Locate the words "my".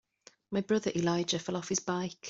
0.49-0.61